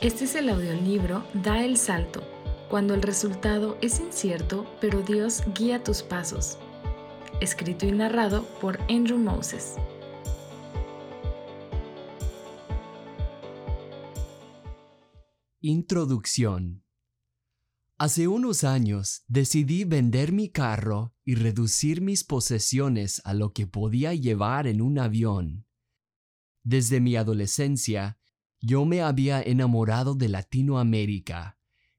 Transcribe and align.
Este 0.00 0.24
es 0.24 0.34
el 0.34 0.48
audiolibro 0.48 1.26
Da 1.34 1.62
el 1.62 1.76
Salto, 1.76 2.22
cuando 2.70 2.94
el 2.94 3.02
resultado 3.02 3.76
es 3.82 4.00
incierto, 4.00 4.64
pero 4.80 5.02
Dios 5.02 5.42
guía 5.54 5.84
tus 5.84 6.02
pasos. 6.02 6.56
Escrito 7.42 7.84
y 7.84 7.92
narrado 7.92 8.46
por 8.62 8.80
Andrew 8.88 9.18
Moses. 9.18 9.74
Introducción 15.60 16.82
Hace 17.98 18.26
unos 18.26 18.64
años 18.64 19.24
decidí 19.28 19.84
vender 19.84 20.32
mi 20.32 20.48
carro 20.48 21.14
y 21.26 21.34
reducir 21.34 22.00
mis 22.00 22.24
posesiones 22.24 23.20
a 23.26 23.34
lo 23.34 23.52
que 23.52 23.66
podía 23.66 24.14
llevar 24.14 24.66
en 24.66 24.80
un 24.80 24.98
avión. 24.98 25.66
Desde 26.62 27.00
mi 27.00 27.16
adolescencia, 27.16 28.16
yo 28.60 28.84
me 28.84 29.00
había 29.00 29.42
enamorado 29.42 30.14
de 30.14 30.28
Latinoamérica. 30.28 31.58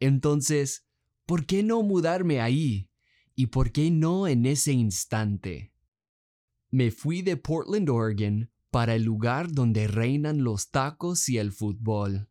Entonces, 0.00 0.86
¿por 1.26 1.46
qué 1.46 1.62
no 1.62 1.82
mudarme 1.82 2.40
ahí? 2.40 2.90
¿Y 3.34 3.46
por 3.46 3.72
qué 3.72 3.90
no 3.90 4.28
en 4.28 4.44
ese 4.46 4.72
instante? 4.72 5.72
Me 6.70 6.90
fui 6.90 7.22
de 7.22 7.36
Portland, 7.36 7.88
Oregon, 7.88 8.50
para 8.70 8.94
el 8.94 9.02
lugar 9.02 9.52
donde 9.52 9.86
reinan 9.86 10.44
los 10.44 10.70
tacos 10.70 11.28
y 11.28 11.38
el 11.38 11.52
fútbol. 11.52 12.28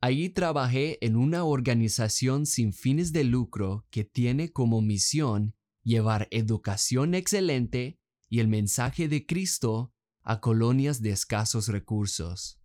Allí 0.00 0.28
trabajé 0.28 0.98
en 1.04 1.16
una 1.16 1.44
organización 1.44 2.44
sin 2.44 2.74
fines 2.74 3.12
de 3.12 3.24
lucro 3.24 3.86
que 3.90 4.04
tiene 4.04 4.52
como 4.52 4.82
misión 4.82 5.54
llevar 5.82 6.28
educación 6.30 7.14
excelente 7.14 7.98
y 8.28 8.40
el 8.40 8.48
mensaje 8.48 9.08
de 9.08 9.24
Cristo 9.24 9.94
a 10.22 10.40
colonias 10.40 11.00
de 11.00 11.10
escasos 11.10 11.68
recursos. 11.68 12.60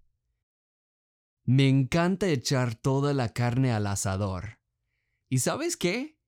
Me 1.51 1.67
encanta 1.67 2.27
echar 2.27 2.75
toda 2.75 3.15
la 3.15 3.33
carne 3.33 3.71
al 3.71 3.87
asador. 3.87 4.59
¿Y 5.29 5.39
sabes 5.39 5.77
qué? 5.77 6.19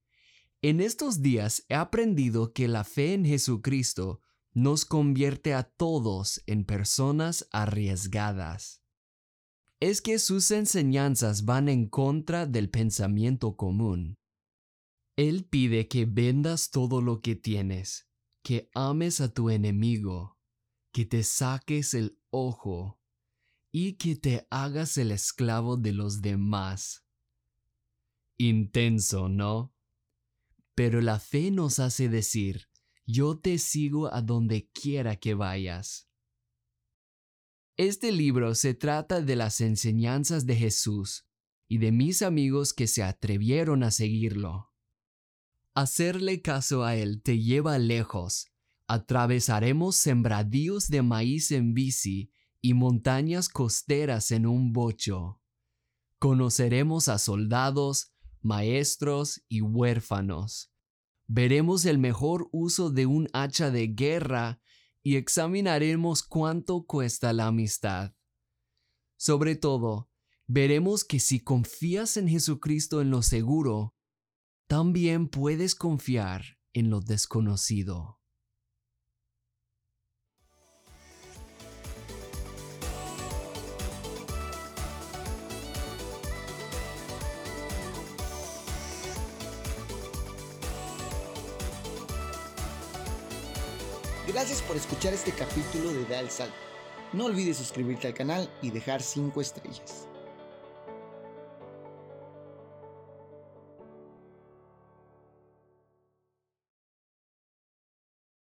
En 0.64 0.82
estos 0.82 1.22
días 1.22 1.64
he 1.70 1.76
aprendido 1.76 2.54
que 2.54 2.68
la 2.68 2.84
fe 2.84 3.14
en 3.14 3.24
Jesucristo 3.24 4.22
nos 4.52 4.84
convierte 4.84 5.54
a 5.54 5.62
todos 5.62 6.42
en 6.48 6.66
personas 6.66 7.48
arriesgadas. 7.52 8.82
Es 9.80 10.02
que 10.02 10.18
sus 10.18 10.50
enseñanzas 10.50 11.46
van 11.46 11.70
en 11.70 11.88
contra 11.88 12.48
del 12.48 12.72
pensamiento 12.72 13.56
común. 13.56 14.18
Él 15.18 15.46
pide 15.46 15.88
que 15.88 16.06
vendas 16.06 16.72
todo 16.72 17.00
lo 17.00 17.22
que 17.22 17.36
tienes, 17.36 18.10
que 18.42 18.72
ames 18.74 19.22
a 19.22 19.32
tu 19.32 19.52
enemigo, 19.52 20.40
que 20.92 21.06
te 21.06 21.22
saques 21.22 21.94
el 21.94 22.18
ojo 22.32 23.01
y 23.72 23.94
que 23.94 24.16
te 24.16 24.48
hagas 24.50 24.98
el 24.98 25.12
esclavo 25.12 25.78
de 25.78 25.94
los 25.94 26.22
demás. 26.22 27.06
Intenso, 28.38 29.30
¿no? 29.30 29.74
Pero 30.76 31.02
la 31.02 31.20
fe 31.20 31.52
nos 31.52 31.80
hace 31.80 32.10
decir, 32.10 32.68
yo 33.06 33.40
te 33.40 33.58
sigo 33.58 34.14
a 34.14 34.22
donde 34.22 34.70
quiera 34.72 35.16
que 35.16 35.34
vayas. 35.34 36.10
Este 37.78 38.12
libro 38.12 38.56
se 38.56 38.74
trata 38.74 39.22
de 39.22 39.36
las 39.36 39.62
enseñanzas 39.62 40.46
de 40.46 40.56
Jesús 40.56 41.26
y 41.68 41.78
de 41.78 41.92
mis 41.92 42.22
amigos 42.22 42.74
que 42.74 42.88
se 42.88 43.04
atrevieron 43.04 43.84
a 43.84 43.92
seguirlo. 43.92 44.74
Hacerle 45.74 46.42
caso 46.42 46.84
a 46.84 46.96
Él 46.96 47.22
te 47.22 47.40
lleva 47.40 47.78
lejos. 47.78 48.48
Atravesaremos 48.88 49.96
sembradíos 49.96 50.90
de 50.90 51.02
maíz 51.02 51.52
en 51.52 51.74
bici 51.74 52.32
y 52.62 52.74
montañas 52.74 53.50
costeras 53.50 54.32
en 54.32 54.46
un 54.46 54.72
bocho. 54.72 55.42
Conoceremos 56.20 57.08
a 57.10 57.18
soldados, 57.18 58.14
maestros 58.42 59.44
y 59.50 59.62
huérfanos. 59.62 60.72
Veremos 61.28 61.86
el 61.86 61.98
mejor 61.98 62.48
uso 62.52 62.92
de 62.92 63.06
un 63.06 63.28
hacha 63.34 63.72
de 63.72 63.88
guerra 63.88 64.62
y 65.02 65.16
examinaremos 65.16 66.22
cuánto 66.22 66.86
cuesta 66.86 67.34
la 67.34 67.48
amistad. 67.48 68.14
Sobre 69.18 69.56
todo, 69.56 70.10
veremos 70.46 71.04
que 71.04 71.20
si 71.20 71.40
confías 71.40 72.18
en 72.18 72.28
Jesucristo 72.28 73.02
en 73.02 73.10
lo 73.10 73.24
seguro, 73.24 73.96
también 74.68 75.28
puedes 75.28 75.76
confiar 75.76 76.60
en 76.74 76.90
lo 76.90 77.02
desconocido. 77.02 78.21
Gracias 94.28 94.62
por 94.62 94.78
escuchar 94.78 95.14
este 95.14 95.32
capítulo 95.32 95.92
de 95.92 96.06
Da 96.06 96.20
el 96.20 96.30
Salto. 96.30 96.54
No 97.12 97.26
olvides 97.26 97.58
suscribirte 97.58 98.08
al 98.08 98.14
canal 98.14 98.48
y 98.62 98.70
dejar 98.70 99.02
5 99.02 99.42
estrellas. 99.42 100.08